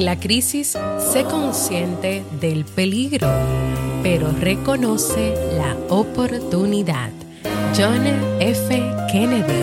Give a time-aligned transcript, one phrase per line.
[0.00, 0.78] La crisis,
[1.12, 3.28] sé consciente del peligro,
[4.02, 7.10] pero reconoce la oportunidad.
[7.76, 8.06] John
[8.40, 8.82] F.
[9.12, 9.60] Kennedy.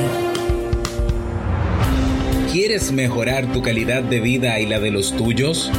[2.52, 5.72] ¿Quieres mejorar tu calidad de vida y la de los tuyos?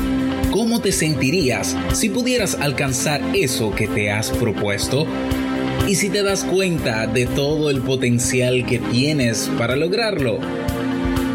[0.51, 5.07] ¿Cómo te sentirías si pudieras alcanzar eso que te has propuesto?
[5.87, 10.41] ¿Y si te das cuenta de todo el potencial que tienes para lograrlo?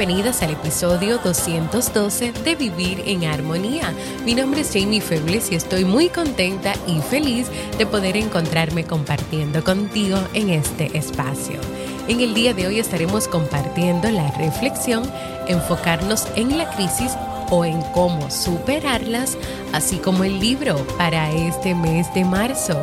[0.00, 3.92] Bienvenidas al episodio 212 de Vivir en Armonía.
[4.24, 9.62] Mi nombre es Jamie Febles y estoy muy contenta y feliz de poder encontrarme compartiendo
[9.62, 11.60] contigo en este espacio.
[12.08, 15.02] En el día de hoy estaremos compartiendo la reflexión,
[15.48, 17.12] enfocarnos en la crisis
[17.50, 19.36] o en cómo superarlas,
[19.74, 22.80] así como el libro para este mes de marzo.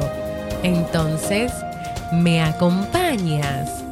[0.61, 1.51] Entonces,
[2.11, 3.86] ¿me acompañas?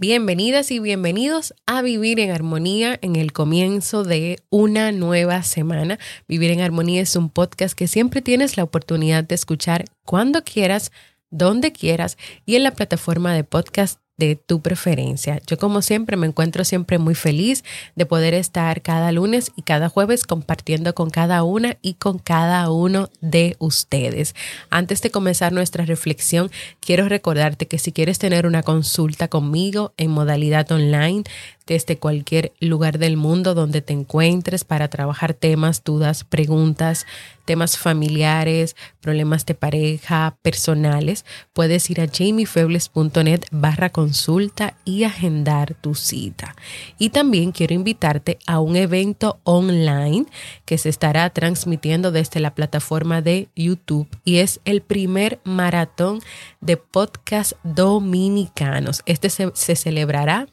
[0.00, 5.98] Bienvenidas y bienvenidos a Vivir en Armonía en el comienzo de una nueva semana.
[6.28, 10.92] Vivir en Armonía es un podcast que siempre tienes la oportunidad de escuchar cuando quieras,
[11.30, 15.40] donde quieras y en la plataforma de podcast de tu preferencia.
[15.46, 17.64] Yo como siempre me encuentro siempre muy feliz
[17.94, 22.70] de poder estar cada lunes y cada jueves compartiendo con cada una y con cada
[22.70, 24.34] uno de ustedes.
[24.70, 30.10] Antes de comenzar nuestra reflexión, quiero recordarte que si quieres tener una consulta conmigo en
[30.10, 31.22] modalidad online,
[31.68, 37.06] desde cualquier lugar del mundo donde te encuentres para trabajar temas, dudas, preguntas,
[37.44, 45.94] temas familiares, problemas de pareja, personales, puedes ir a jamiefebles.net barra consulta y agendar tu
[45.94, 46.56] cita.
[46.98, 50.24] Y también quiero invitarte a un evento online
[50.64, 56.20] que se estará transmitiendo desde la plataforma de YouTube y es el primer maratón
[56.62, 59.02] de podcast dominicanos.
[59.04, 60.48] Este se, se celebrará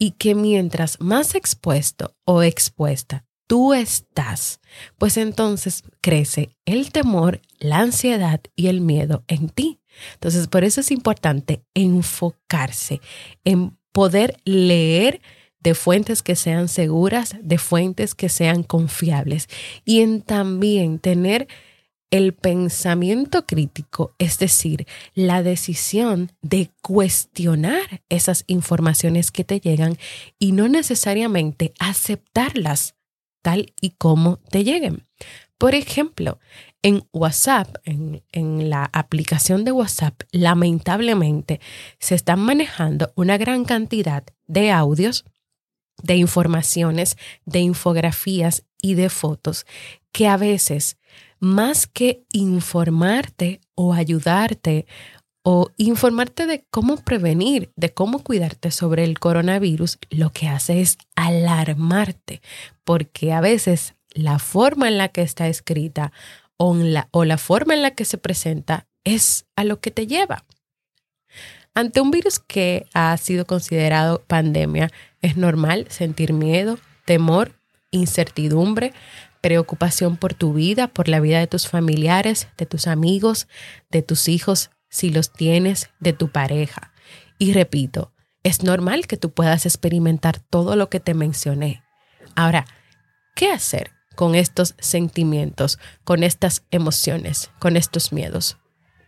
[0.00, 4.60] Y que mientras más expuesto o expuesta tú estás,
[4.96, 9.80] pues entonces crece el temor, la ansiedad y el miedo en ti.
[10.14, 13.00] Entonces, por eso es importante enfocarse
[13.42, 15.20] en poder leer
[15.58, 19.48] de fuentes que sean seguras, de fuentes que sean confiables
[19.84, 21.48] y en también tener
[22.12, 29.98] el pensamiento crítico, es decir, la decisión de cuestionar esas informaciones que te llegan
[30.38, 32.94] y no necesariamente aceptarlas
[33.42, 35.06] tal y como te lleguen.
[35.58, 36.38] Por ejemplo,
[36.82, 41.60] en WhatsApp, en, en, la aplicación de WhatsApp, lamentablemente
[41.98, 45.24] se están manejando una gran cantidad de audios,
[46.02, 49.66] de informaciones, de infografías y de fotos
[50.12, 50.96] que a veces,
[51.38, 54.86] más que informarte o ayudarte
[55.42, 60.98] o informarte de cómo prevenir, de cómo cuidarte sobre el coronavirus, lo que hace es
[61.16, 62.42] alarmarte,
[62.84, 66.12] porque a veces la forma en la que está escrita
[66.56, 70.06] o la, o la forma en la que se presenta es a lo que te
[70.06, 70.44] lleva.
[71.74, 74.90] Ante un virus que ha sido considerado pandemia,
[75.22, 77.54] es normal sentir miedo, temor,
[77.90, 78.92] incertidumbre,
[79.40, 83.48] preocupación por tu vida, por la vida de tus familiares, de tus amigos,
[83.90, 86.92] de tus hijos, si los tienes, de tu pareja.
[87.38, 91.82] Y repito, es normal que tú puedas experimentar todo lo que te mencioné.
[92.34, 92.66] Ahora,
[93.34, 98.58] ¿qué hacer con estos sentimientos, con estas emociones, con estos miedos?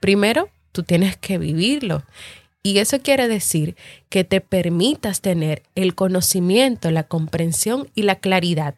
[0.01, 2.05] Primero, tú tienes que vivirlo.
[2.63, 3.77] Y eso quiere decir
[4.09, 8.77] que te permitas tener el conocimiento, la comprensión y la claridad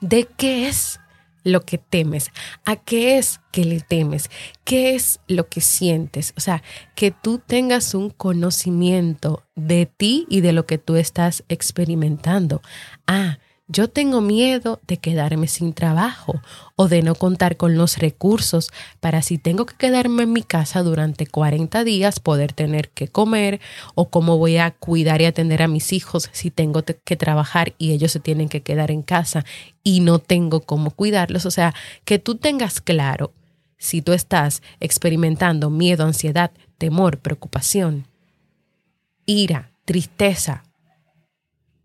[0.00, 1.00] de qué es
[1.44, 2.30] lo que temes,
[2.64, 4.30] a qué es que le temes,
[4.64, 6.34] qué es lo que sientes.
[6.36, 6.62] O sea,
[6.94, 12.62] que tú tengas un conocimiento de ti y de lo que tú estás experimentando.
[13.06, 13.38] Ah,
[13.70, 16.40] yo tengo miedo de quedarme sin trabajo
[16.74, 20.82] o de no contar con los recursos para si tengo que quedarme en mi casa
[20.82, 23.60] durante 40 días poder tener que comer
[23.94, 27.92] o cómo voy a cuidar y atender a mis hijos si tengo que trabajar y
[27.92, 29.44] ellos se tienen que quedar en casa
[29.82, 31.44] y no tengo cómo cuidarlos.
[31.44, 31.74] O sea,
[32.06, 33.32] que tú tengas claro
[33.76, 38.06] si tú estás experimentando miedo, ansiedad, temor, preocupación,
[39.26, 40.64] ira, tristeza,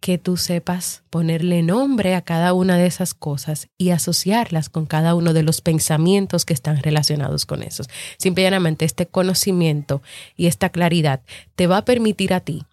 [0.04, 5.16] que tú sepas ponerle nombre a cada una de esas cosas y asociarlas con cada
[5.16, 7.88] uno de los pensamientos que están relacionados con esos.
[8.18, 10.02] Simplemente este conocimiento
[10.36, 11.22] y esta claridad
[11.56, 12.66] te va a permitir a ti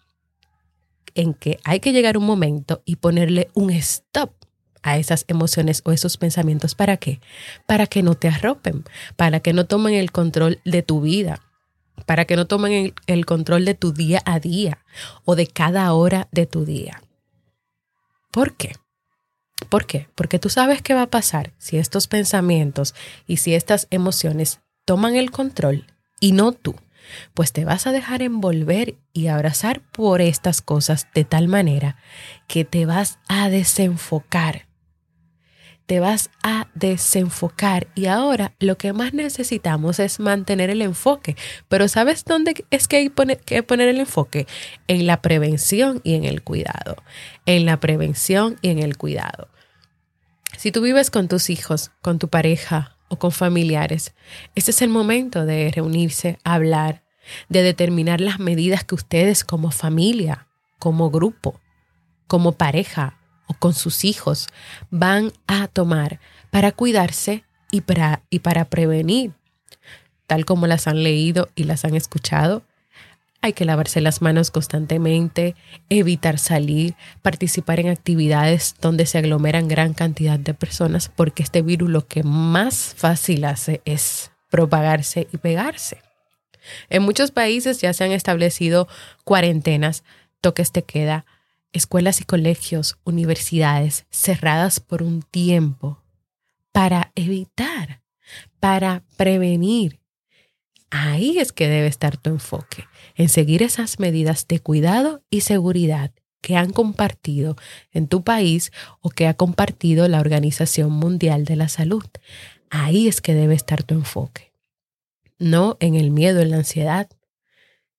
[1.15, 4.33] en que hay que llegar un momento y ponerle un stop
[4.83, 6.75] a esas emociones o esos pensamientos.
[6.75, 7.21] ¿Para qué?
[7.65, 8.83] Para que no te arropen,
[9.15, 11.39] para que no tomen el control de tu vida,
[12.05, 14.79] para que no tomen el, control de tu día a día
[15.23, 17.01] o de cada hora de tu día.
[18.31, 18.73] ¿Por qué?
[19.69, 20.07] ¿Por qué?
[20.15, 22.95] Porque tú sabes qué va a pasar si estos pensamientos
[23.27, 25.85] y si estas emociones toman el control
[26.19, 26.75] y no tú,
[27.33, 31.97] pues te vas a dejar envolver y abrazar por estas cosas de tal manera
[32.47, 34.70] que te vas a desenfocar
[35.91, 41.35] te vas a desenfocar y ahora lo que más necesitamos es mantener el enfoque.
[41.67, 44.47] Pero ¿sabes dónde es que hay que poner el enfoque?
[44.87, 46.95] En la prevención y en el cuidado.
[47.45, 49.49] En la prevención y en el cuidado.
[50.57, 54.13] Si tú vives con tus hijos, con tu pareja o con familiares,
[54.55, 57.03] este es el momento de reunirse, hablar,
[57.49, 60.47] de determinar las medidas que ustedes como familia,
[60.79, 61.59] como grupo,
[62.27, 63.17] como pareja
[63.53, 64.47] con sus hijos
[64.89, 69.31] van a tomar para cuidarse y para, y para prevenir.
[70.27, 72.63] Tal como las han leído y las han escuchado,
[73.41, 75.55] hay que lavarse las manos constantemente,
[75.89, 81.89] evitar salir, participar en actividades donde se aglomeran gran cantidad de personas, porque este virus
[81.89, 86.01] lo que más fácil hace es propagarse y pegarse.
[86.89, 88.87] En muchos países ya se han establecido
[89.23, 90.03] cuarentenas,
[90.39, 91.25] toques de queda,
[91.73, 96.03] escuelas y colegios, universidades cerradas por un tiempo
[96.71, 98.01] para evitar,
[98.59, 99.99] para prevenir.
[100.89, 102.85] Ahí es que debe estar tu enfoque,
[103.15, 106.11] en seguir esas medidas de cuidado y seguridad
[106.41, 107.55] que han compartido
[107.91, 112.05] en tu país o que ha compartido la Organización Mundial de la Salud.
[112.69, 114.53] Ahí es que debe estar tu enfoque,
[115.37, 117.09] no en el miedo, en la ansiedad,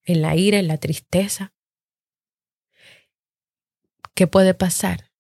[0.05, 1.53] en la ira, en la tristeza,
[4.15, 5.11] ¿Qué puede pasar?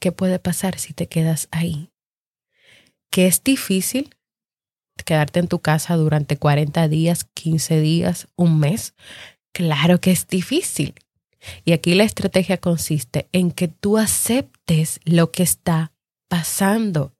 [0.00, 1.90] ¿Qué puede pasar si te quedas ahí?
[3.10, 4.14] Que es difícil
[5.08, 8.94] quedarte en tu casa durante 40 días, 15 días, un mes.
[9.52, 10.94] Claro que es difícil.
[11.64, 15.92] Y aquí la estrategia consiste en que tú aceptes lo que está
[16.28, 17.14] pasando.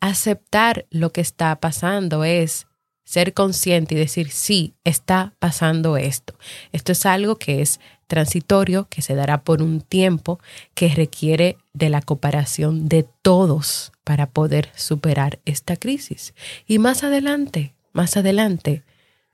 [0.00, 2.66] Aceptar lo que está pasando es
[3.04, 6.34] ser consciente y decir, sí, está pasando esto.
[6.72, 10.40] Esto es algo que es transitorio, que se dará por un tiempo,
[10.74, 16.34] que requiere de la cooperación de todos para poder superar esta crisis.
[16.66, 18.82] Y más adelante, más adelante,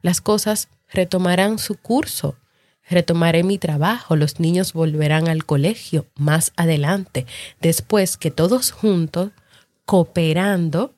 [0.02, 2.36] las cosas retomarán su curso.
[2.88, 7.24] Retomaré mi trabajo, los niños volverán al colegio más adelante,
[7.60, 9.30] después que todos juntos,
[9.84, 10.94] cooperando,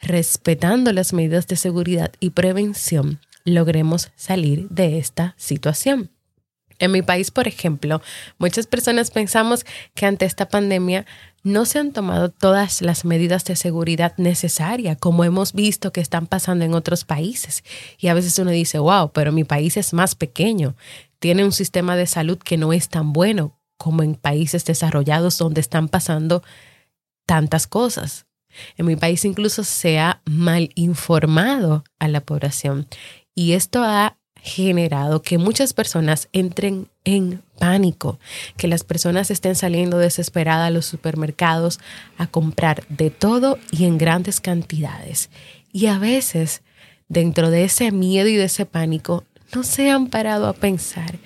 [0.00, 6.10] respetando las medidas de seguridad y prevención, logremos salir de esta situación.
[6.78, 8.00] En mi país, por ejemplo,
[8.38, 11.04] muchas personas pensamos que ante esta pandemia
[11.42, 16.26] no se han tomado todas las medidas de seguridad necesarias, como hemos visto que están
[16.26, 17.64] pasando en otros países.
[17.98, 20.74] Y a veces uno dice, wow, pero mi país es más pequeño,
[21.18, 25.60] tiene un sistema de salud que no es tan bueno como en países desarrollados donde
[25.60, 26.42] están pasando
[27.26, 28.26] tantas cosas.
[28.76, 32.86] En mi país incluso se ha mal informado a la población
[33.34, 38.18] y esto ha generado que muchas personas entren en pánico,
[38.56, 41.78] que las personas estén saliendo desesperadas a los supermercados
[42.16, 45.30] a comprar de todo y en grandes cantidades.
[45.72, 46.62] Y a veces,
[47.08, 51.18] dentro de ese miedo y de ese pánico, no se han parado a pensar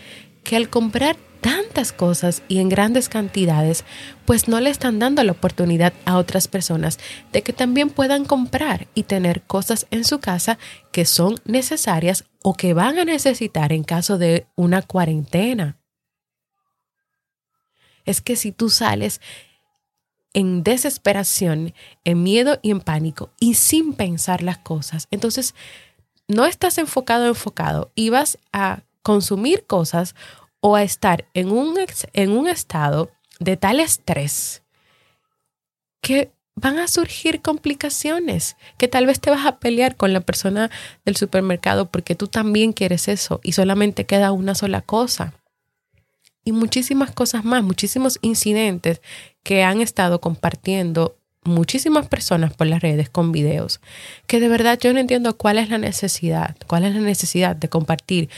[0.42, 3.84] que al comprar tantas cosas y en grandes cantidades,
[4.24, 6.98] pues no le están dando la oportunidad a otras personas
[7.34, 10.56] de que también puedan comprar y tener cosas en su casa
[10.90, 15.76] que son necesarias o que van a necesitar en caso de una cuarentena.
[18.06, 19.20] Es que si tú sales
[20.32, 21.74] en desesperación,
[22.04, 25.54] en miedo y en pánico y sin pensar las cosas, entonces
[26.26, 30.14] no estás enfocado, enfocado y vas a consumir cosas
[30.66, 31.76] o a estar en un,
[32.14, 34.62] en un estado de tal estrés
[36.00, 40.70] que van a surgir complicaciones, que tal vez te vas a pelear con la persona
[41.04, 45.34] del supermercado porque tú también quieres eso y solamente queda una sola cosa.
[46.44, 49.02] Y muchísimas cosas más, muchísimos incidentes
[49.42, 53.82] que han estado compartiendo muchísimas personas por las redes con videos,
[54.26, 57.68] que de verdad yo no entiendo cuál es la necesidad, cuál es la necesidad de
[57.68, 58.30] compartir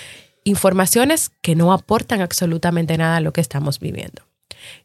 [0.46, 4.22] informaciones que no aportan absolutamente nada a lo que estamos viviendo.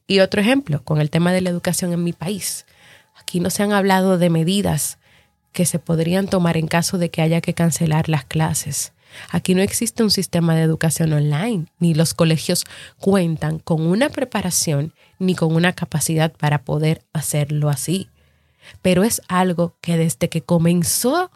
[0.08, 2.66] Y otro ejemplo, con el tema de la educación en mi país.
[3.16, 4.98] Aquí no se han hablado de medidas
[5.52, 8.94] que se podrían tomar en caso de que haya que cancelar las clases.
[9.30, 12.66] Aquí no existe un sistema de educación online, ni los colegios
[12.98, 18.10] cuentan con una preparación ni con una capacidad para poder hacerlo así.
[18.82, 21.30] Pero es algo que desde que comenzó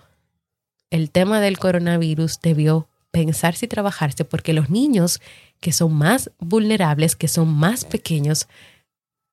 [0.90, 5.22] el tema del coronavirus debió pensarse y trabajarse porque los niños
[5.62, 8.50] que son más vulnerables, que son más pequeños,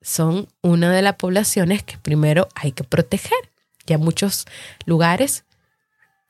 [0.01, 3.51] son una de las poblaciones que primero hay que proteger.
[3.85, 4.47] Ya muchos
[4.87, 5.45] lugares,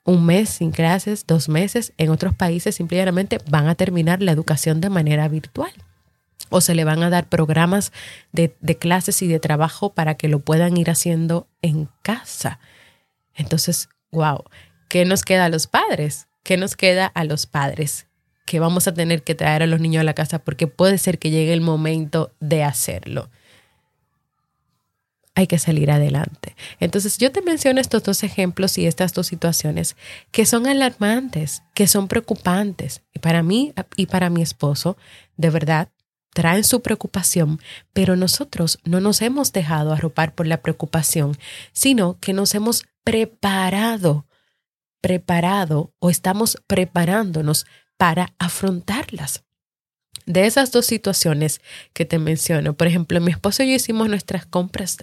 [0.02, 4.80] un mes sin clases, dos meses, en otros países simplemente van a terminar la educación
[4.80, 5.73] de manera virtual
[6.49, 7.92] o se le van a dar programas
[8.32, 12.61] de, de, clases y de trabajo para que lo puedan ir haciendo en casa.
[13.35, 14.42] Entonces, wow,
[14.88, 16.28] ¿qué nos queda a los padres?
[16.42, 18.06] ¿Qué nos queda a los padres?
[18.46, 21.18] Que vamos a tener que traer a los niños a la casa porque puede ser
[21.18, 23.30] que llegue el momento de hacerlo.
[25.34, 26.54] Hay que salir adelante.
[26.78, 29.96] Entonces yo te menciono estos dos ejemplos y estas dos situaciones
[30.30, 33.00] que son alarmantes, que son preocupantes.
[33.14, 34.99] Y para mí y para mi esposo,
[35.38, 35.88] de verdad,
[36.34, 37.61] traen su preocupación,
[37.92, 41.37] pero nosotros no nos hemos dejado arropar por la preocupación,
[41.72, 44.26] sino que nos hemos preparado
[45.02, 47.66] preparado o estamos preparándonos
[47.99, 49.44] para afrontarlas.
[50.25, 51.61] De esas dos situaciones
[51.92, 54.99] que te menciono, por ejemplo, mi esposo y yo hicimos nuestras compras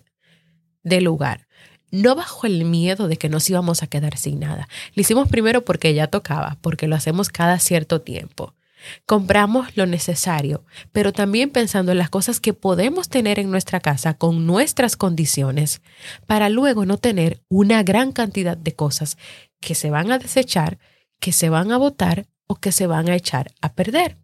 [0.82, 1.48] de lugar,
[1.92, 4.68] no bajo el miedo de que nos íbamos a quedar sin nada.
[4.96, 8.56] Lo hicimos primero porque ya tocaba, porque lo hacemos cada cierto tiempo.
[9.06, 14.14] Compramos lo necesario, pero también pensando en las cosas que podemos tener en nuestra casa
[14.16, 15.82] con nuestras condiciones,
[16.26, 19.18] para luego no tener una gran cantidad de cosas
[19.60, 20.80] que se van a desechar,
[21.20, 24.18] que se van a botar o que se van a echar a perder.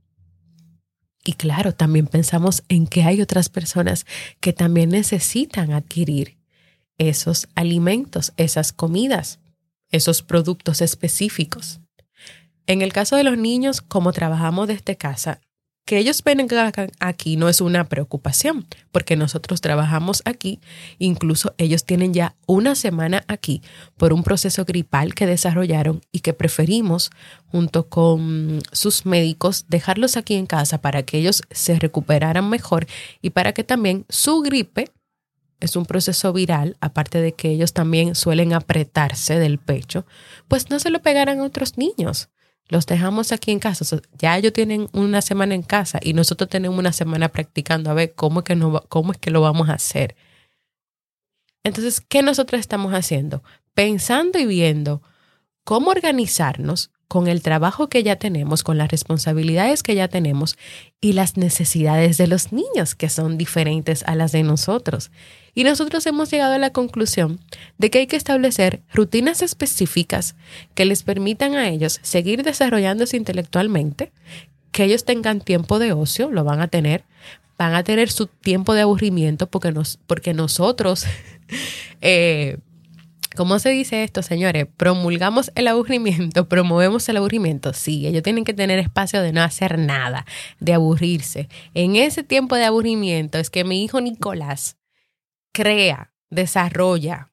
[1.23, 4.05] Y claro, también pensamos en que hay otras personas
[4.39, 6.37] que también necesitan adquirir
[6.97, 9.39] esos alimentos, esas comidas,
[9.89, 11.81] esos productos específicos.
[12.67, 15.39] En el caso de los niños, como trabajamos desde casa,
[15.85, 20.59] que ellos vengan aquí no es una preocupación, porque nosotros trabajamos aquí,
[20.97, 23.61] incluso ellos tienen ya una semana aquí
[23.95, 27.11] por un proceso gripal que desarrollaron y que preferimos,
[27.45, 32.87] junto con sus médicos, dejarlos aquí en casa para que ellos se recuperaran mejor
[33.21, 34.91] y para que también su gripe
[35.59, 40.05] es un proceso viral, aparte de que ellos también suelen apretarse del pecho,
[40.47, 42.29] pues no se lo pegarán a otros niños.
[42.67, 43.85] Los dejamos aquí en casa.
[44.17, 48.13] ya ellos tienen una semana en casa y nosotros tenemos una semana practicando a ver
[48.15, 48.57] cómo es que,
[48.89, 50.15] cómo es que lo vamos a hacer.
[51.63, 53.43] Entonces, ¿qué nosotros estamos haciendo?
[53.73, 55.01] Pensando y viendo
[55.63, 60.57] cómo organizarnos con el trabajo que ya tenemos, con las responsabilidades que ya tenemos
[61.01, 65.11] y las necesidades de los niños que son diferentes a las de nosotros.
[65.53, 67.39] Y nosotros hemos llegado a la conclusión
[67.77, 70.35] de que hay que establecer rutinas específicas
[70.73, 74.11] que les permitan a ellos seguir desarrollándose intelectualmente,
[74.71, 77.05] que ellos tengan tiempo de ocio, lo van a tener,
[77.57, 81.05] van a tener su tiempo de aburrimiento porque, nos, porque nosotros
[82.01, 82.57] eh,
[83.35, 84.65] ¿Cómo se dice esto, señores?
[84.77, 87.73] Promulgamos el aburrimiento, promovemos el aburrimiento.
[87.73, 90.25] Sí, ellos tienen que tener espacio de no hacer nada,
[90.59, 91.49] de aburrirse.
[91.73, 94.77] En ese tiempo de aburrimiento es que mi hijo Nicolás
[95.53, 97.31] crea, desarrolla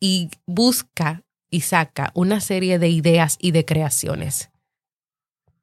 [0.00, 4.50] y busca y saca una serie de ideas y de creaciones.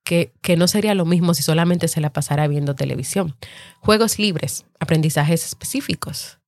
[0.04, 3.36] Que, que, no sería lo mismo si solamente se la pasara viendo televisión.
[3.80, 6.40] Juegos libres, aprendizajes específicos.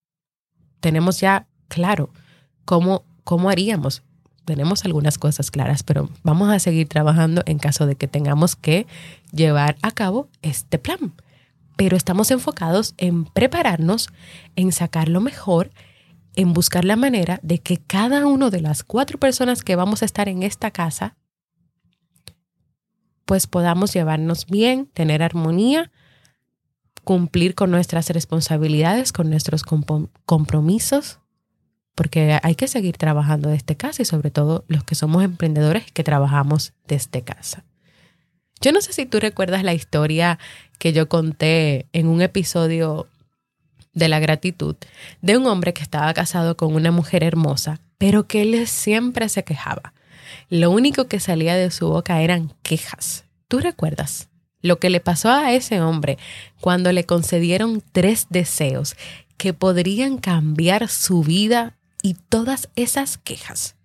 [0.80, 2.12] Tenemos ya claro
[2.66, 4.04] cómo ¿cómo haríamos?
[4.46, 8.88] Tenemos algunas cosas claras, pero vamos a seguir trabajando en caso de que tengamos que
[9.32, 11.14] llevar a cabo este plan.
[11.78, 14.10] Pero estamos enfocados en prepararnos,
[14.56, 15.72] en sacar lo mejor,
[16.36, 20.06] en buscar la manera de que cada una de las cuatro personas que vamos a
[20.06, 21.16] estar en esta casa,
[23.26, 25.92] pues podamos llevarnos bien, tener armonía,
[27.04, 29.64] cumplir con nuestras responsabilidades, con nuestros
[30.26, 31.21] compromisos
[32.02, 36.04] porque hay que seguir trabajando desde casa y sobre todo los que somos emprendedores que
[36.04, 37.64] trabajamos desde casa.
[38.60, 40.40] Yo no sé si tú recuerdas la historia
[40.80, 43.08] que yo conté en un episodio
[43.94, 44.78] de la gratitud
[45.22, 49.44] de un hombre que estaba casado con una mujer hermosa, pero que él siempre se
[49.44, 49.94] quejaba.
[50.50, 53.26] Lo único que salía de su boca eran quejas.
[53.48, 54.28] ¿Tú recuerdas?
[54.64, 56.18] Lo que le pasó a ese hombre
[56.62, 58.96] cuando le concedieron tres deseos
[59.38, 63.76] que podrían cambiar su vida y todas esas quejas.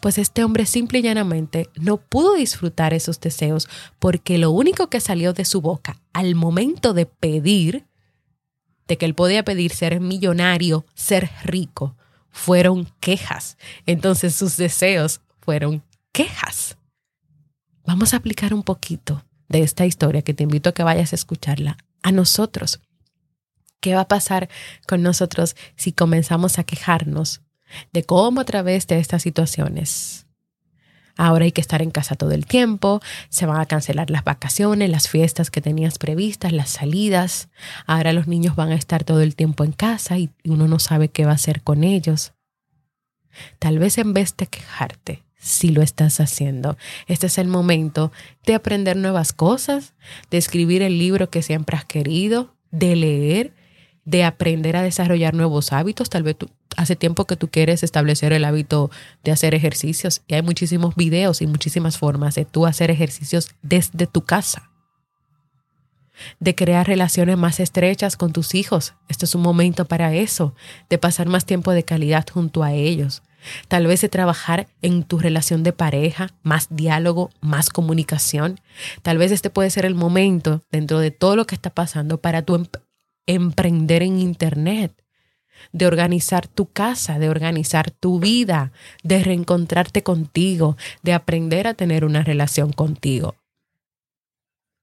[0.00, 3.68] Pues este hombre simple y llanamente no pudo disfrutar esos deseos
[3.98, 7.86] porque lo único que salió de su boca al momento de pedir,
[8.88, 11.96] de que él podía pedir ser millonario, ser rico,
[12.30, 13.58] fueron quejas.
[13.84, 16.78] Entonces sus deseos fueron quejas.
[17.84, 21.16] Vamos a aplicar un poquito de esta historia que te invito a que vayas a
[21.16, 22.80] escucharla a nosotros.
[23.80, 24.48] ¿Qué va a pasar
[24.86, 27.42] con nosotros si comenzamos a quejarnos
[27.92, 30.26] de cómo a través de estas situaciones
[31.20, 34.88] Ahora hay que estar en casa todo el tiempo, se van a cancelar las vacaciones,
[34.88, 37.50] las fiestas que tenías previstas, las salidas.
[37.86, 41.10] Ahora los niños van a estar todo el tiempo en casa y uno no sabe
[41.10, 42.32] qué va a hacer con ellos.
[43.58, 48.12] Tal vez en vez de quejarte, si lo estás haciendo, este es el momento
[48.46, 49.92] de aprender nuevas cosas,
[50.30, 53.52] de escribir el libro que siempre has querido, de leer,
[54.06, 56.08] de aprender a desarrollar nuevos hábitos.
[56.08, 58.90] Tal vez tú, hace tiempo que tú quieres establecer el hábito
[59.24, 64.06] de hacer ejercicios y hay muchísimos videos y muchísimas formas de tú hacer ejercicios desde
[64.06, 64.70] tu casa.
[66.38, 68.94] De crear relaciones más estrechas con tus hijos.
[69.08, 70.54] Este es un momento para eso,
[70.90, 73.22] de pasar más tiempo de calidad junto a ellos.
[73.68, 78.60] Tal vez de trabajar en tu relación de pareja, más diálogo, más comunicación.
[79.00, 82.42] Tal vez este puede ser el momento dentro de todo lo que está pasando para
[82.42, 82.68] tú
[83.26, 84.99] emprender en Internet
[85.72, 92.04] de organizar tu casa, de organizar tu vida, de reencontrarte contigo, de aprender a tener
[92.04, 93.36] una relación contigo.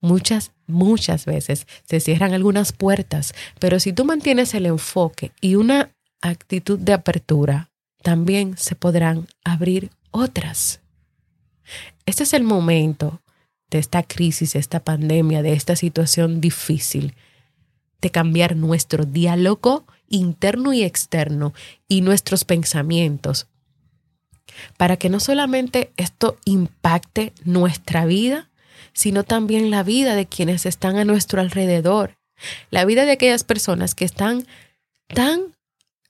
[0.02, 5.90] Muchas, muchas veces se cierran algunas puertas, pero si tú mantienes el enfoque y una
[6.22, 7.70] actitud de apertura,
[8.04, 10.82] también se podrán abrir otras.
[12.06, 13.22] Este es el momento
[13.70, 17.16] de esta crisis, esta pandemia, de esta situación difícil,
[18.02, 21.54] de cambiar nuestro diálogo interno y externo
[21.88, 23.48] y nuestros pensamientos,
[24.78, 28.50] para que no solamente esto impacte nuestra vida,
[28.94, 32.18] sino también la vida de quienes están a nuestro alrededor,
[32.72, 34.48] la vida de aquellas personas que están
[35.08, 35.54] tan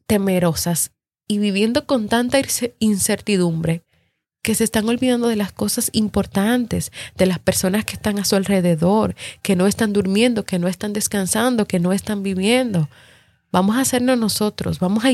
[0.05, 0.91] temerosas
[1.27, 2.39] y viviendo con tanta
[2.79, 3.83] incertidumbre
[4.41, 8.37] que se están olvidando de las cosas importantes, de las personas que están a su
[8.37, 12.87] alrededor, que no están durmiendo, que no están descansando, que no están viviendo.
[13.49, 15.11] Vamos a hacernos nosotros, vamos a,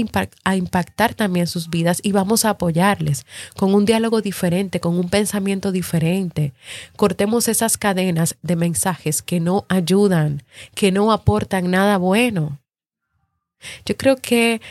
[0.56, 5.72] impactar también sus vidas y vamos a apoyarles con un diálogo diferente, con un pensamiento
[5.72, 6.54] diferente.
[6.96, 10.42] Cortemos esas cadenas de mensajes que no ayudan,
[10.74, 12.60] que no aportan nada bueno.
[13.86, 14.62] Yo creo que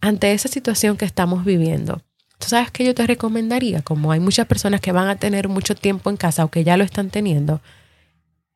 [0.00, 2.00] ante esa situación que estamos viviendo,
[2.38, 5.74] tú sabes que yo te recomendaría, como hay muchas personas que van a tener mucho
[5.74, 7.60] tiempo en casa o que ya lo están teniendo,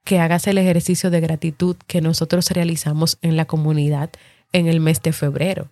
[0.04, 4.08] que hagas el ejercicio de gratitud que nosotros realizamos en la comunidad
[4.52, 5.70] en el mes de febrero.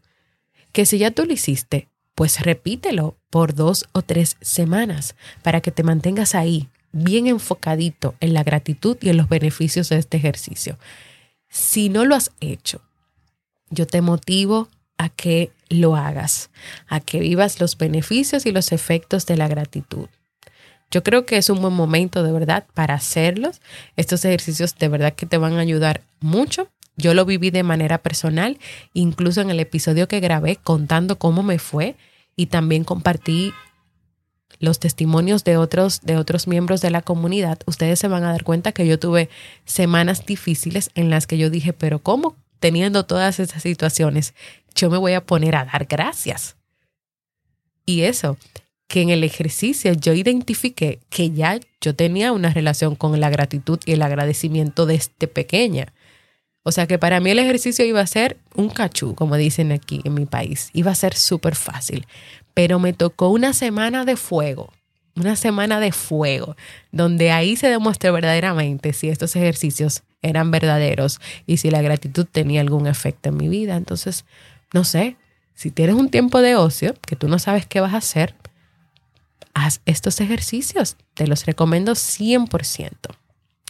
[0.73, 5.71] Que si ya tú lo hiciste, pues repítelo por dos o tres semanas para que
[5.71, 10.79] te mantengas ahí, bien enfocadito en la gratitud y en los beneficios de este ejercicio.
[11.49, 12.81] Si no lo has hecho,
[13.71, 16.51] yo te motivo a que lo hagas,
[16.87, 20.09] a que vivas los beneficios y los efectos de la gratitud.
[20.91, 23.61] Yo creo que es un buen momento de verdad para hacerlos.
[23.97, 26.69] Estos ejercicios de verdad que te van a ayudar mucho.
[26.97, 28.59] Yo lo viví de manera personal,
[28.93, 31.97] incluso en el episodio que grabé contando cómo me fue
[32.37, 33.53] y también compartí
[34.59, 37.59] los testimonios de otros de otros miembros de la comunidad.
[37.67, 39.29] Ustedes se van a dar cuenta que yo tuve
[39.65, 44.35] semanas difíciles en las que yo dije, pero ¿cómo teniendo todas esas situaciones
[44.75, 46.57] yo me voy a poner a dar gracias?
[47.85, 48.37] Y eso,
[48.89, 53.79] que en el ejercicio yo identifiqué que ya yo tenía una relación con la gratitud
[53.85, 55.93] y el agradecimiento desde pequeña.
[56.69, 60.01] O sea que para mí el ejercicio iba a ser un cachú, como dicen aquí
[60.03, 60.71] en mi país.
[60.73, 62.09] Iba a ser súper fácil.
[62.55, 64.73] Pero me tocó una semana de fuego,
[65.15, 66.57] una semana de fuego,
[66.91, 72.63] donde ahí se demostró verdaderamente si estos ejercicios eran verdaderos y si la gratitud tenía
[72.63, 73.77] algún efecto en mi vida.
[73.77, 74.25] Entonces,
[74.75, 75.17] no sé,
[75.55, 78.35] si tienes un tiempo de ocio que tú no sabes qué vas a hacer,
[79.55, 80.97] haz estos ejercicios.
[81.15, 82.91] Te los recomiendo 100%.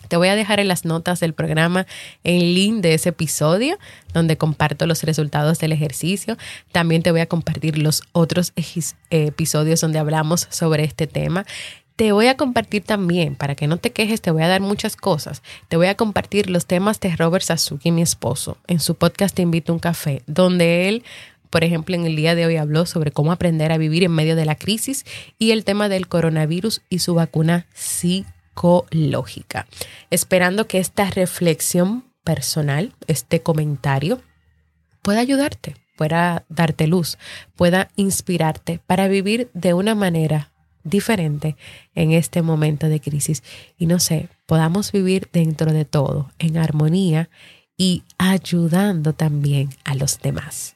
[0.09, 1.87] Te voy a dejar en las notas del programa
[2.25, 3.79] el link de ese episodio
[4.13, 6.37] donde comparto los resultados del ejercicio.
[6.73, 8.53] También te voy a compartir los otros
[9.11, 11.45] episodios donde hablamos sobre este tema.
[11.97, 14.97] Te voy a compartir también, para que no te quejes, te voy a dar muchas
[14.97, 15.43] cosas.
[15.69, 19.41] Te voy a compartir los temas de Robert Sasuki, mi esposo, en su podcast Te
[19.41, 21.05] invito a un café, donde él
[21.49, 24.37] por ejemplo, en el día de hoy habló sobre cómo aprender a vivir en medio
[24.37, 25.07] de la crisis
[25.39, 27.67] y el tema del coronavirus y su vacuna
[28.57, 29.67] psicológica.
[30.11, 34.21] Esperando que esta reflexión personal, este comentario,
[35.03, 37.19] pueda ayudarte, pueda darte luz,
[37.55, 41.57] pueda inspirarte para vivir de una manera diferente
[41.95, 43.43] en este momento de crisis.
[43.77, 47.29] Y no sé, podamos vivir dentro de todo en armonía
[47.77, 50.76] y ayudando también a los demás.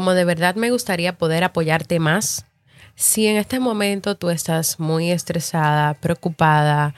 [0.00, 2.46] Como de verdad me gustaría poder apoyarte más.
[2.94, 6.94] Si en este momento tú estás muy estresada, preocupada,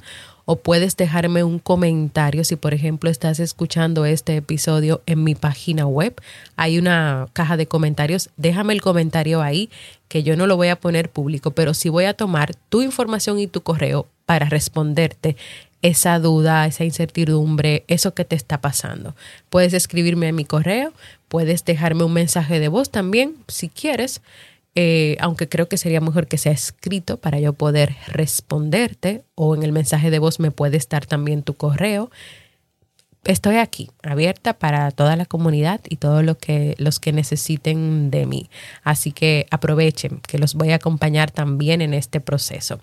[0.46, 5.86] o puedes dejarme un comentario si, por ejemplo, estás escuchando este episodio en mi página
[5.86, 6.20] web.
[6.56, 8.30] Hay una caja de comentarios.
[8.36, 9.70] Déjame el comentario ahí,
[10.08, 13.38] que yo no lo voy a poner público, pero sí voy a tomar tu información
[13.38, 15.36] y tu correo para responderte
[15.84, 19.14] esa duda, esa incertidumbre, eso que te está pasando.
[19.50, 20.94] Puedes escribirme en mi correo,
[21.28, 24.22] puedes dejarme un mensaje de voz también, si quieres,
[24.74, 29.62] eh, aunque creo que sería mejor que sea escrito para yo poder responderte, o en
[29.62, 32.10] el mensaje de voz me puedes dar también tu correo.
[33.24, 38.24] Estoy aquí, abierta para toda la comunidad y todos lo que, los que necesiten de
[38.24, 38.48] mí.
[38.84, 42.80] Así que aprovechen que los voy a acompañar también en este proceso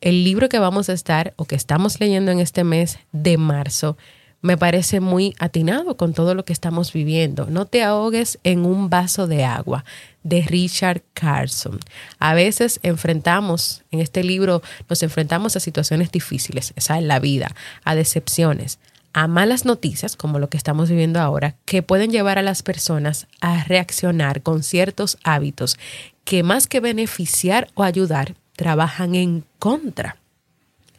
[0.00, 3.96] el libro que vamos a estar o que estamos leyendo en este mes de marzo
[4.42, 7.46] me parece muy atinado con todo lo que estamos viviendo.
[7.46, 9.84] No te ahogues en un vaso de agua
[10.22, 11.78] de Richard Carson.
[12.18, 17.54] A veces enfrentamos, en este libro nos enfrentamos a situaciones difíciles, esa es la vida,
[17.84, 18.78] a decepciones,
[19.12, 23.26] a malas noticias, como lo que estamos viviendo ahora, que pueden llevar a las personas
[23.40, 25.76] a reaccionar con ciertos hábitos
[26.24, 30.18] que más que beneficiar o ayudar, trabajan en contra.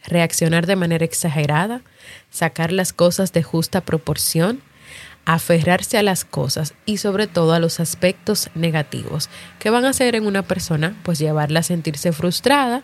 [0.08, 1.82] reaccionar de manera exagerada,
[2.32, 4.62] sacar las cosas de justa proporción,
[5.26, 10.15] aferrarse a las cosas y sobre todo a los aspectos negativos que van a hacer
[10.15, 12.82] en una persona pues llevarla a sentirse frustrada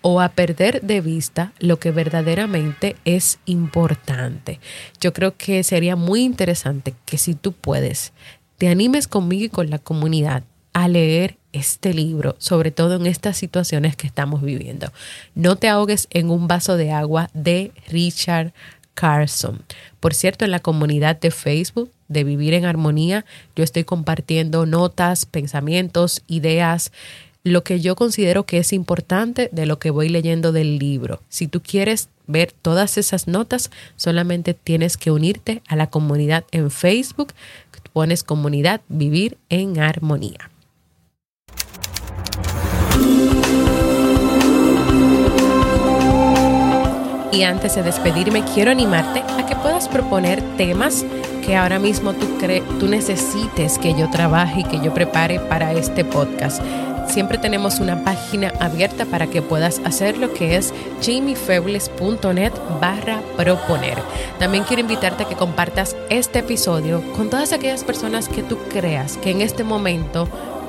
[0.00, 4.58] o a perder de vista lo que verdaderamente es importante.
[5.02, 8.14] Yo creo que sería muy interesante que si tú puedes,
[8.56, 13.36] te animes conmigo y con la comunidad a leer este libro, sobre todo en estas
[13.36, 14.92] situaciones que estamos viviendo.
[15.34, 18.52] No te ahogues en un vaso de agua de Richard
[18.94, 19.62] Carson.
[20.00, 23.24] Por cierto, en la comunidad de Facebook de Vivir en Armonía,
[23.56, 26.92] yo estoy compartiendo notas, pensamientos, ideas,
[27.44, 31.20] lo que yo considero que es importante de lo que voy leyendo del libro.
[31.28, 36.70] Si tú quieres ver todas esas notas, solamente tienes que unirte a la comunidad en
[36.70, 37.34] Facebook.
[37.92, 40.50] Pones comunidad Vivir en Armonía.
[47.34, 51.04] Y antes de despedirme, quiero animarte a que puedas proponer temas
[51.44, 52.26] que ahora mismo tú,
[52.78, 56.62] tú necesites que yo trabaje y que yo prepare para este podcast.
[57.08, 63.98] Siempre tenemos una página abierta para que puedas hacerlo que es jamiefebles.net barra proponer.
[64.38, 69.16] También quiero invitarte a que compartas este episodio con todas aquellas personas que tú creas
[69.16, 70.28] que en este momento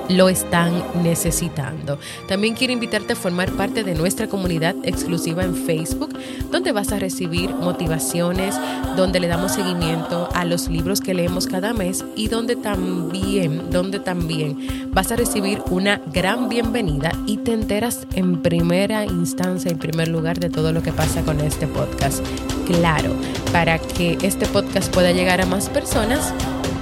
[0.10, 2.00] lo están necesitando.
[2.28, 6.18] También quiero invitarte a formar parte de nuestra comunidad exclusiva en Facebook,
[6.52, 8.56] donde vas a recibir motivaciones,
[8.96, 14.00] donde le damos seguimiento a los libros que leemos cada mes y donde también, donde
[14.00, 20.08] también vas a recibir una gran bienvenida y te enteras en primera instancia, en primer
[20.08, 22.24] lugar, de todo lo que pasa con este podcast.
[22.68, 23.12] Claro,
[23.52, 26.34] para que este podcast pueda llegar a más personas,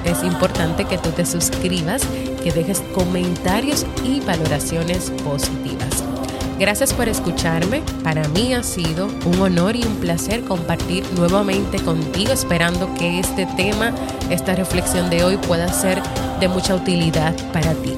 [0.06, 2.02] es importante que tú te suscribas,
[2.44, 6.04] que dejes comentarios y valoraciones positivas.
[6.60, 7.82] Gracias por escucharme.
[8.04, 13.46] Para mí ha sido un honor y un placer compartir nuevamente contigo, esperando que este
[13.58, 13.92] tema,
[14.30, 16.02] esta reflexión de hoy pueda ser
[16.40, 17.96] de mucha utilidad para ti.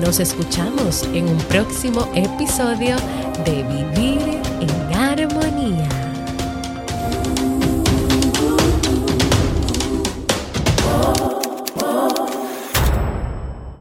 [0.00, 2.96] Nos escuchamos en un próximo episodio
[3.44, 5.97] de Vivir en Armonía.